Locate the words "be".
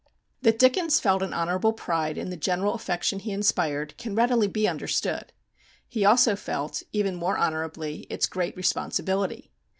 4.47-4.67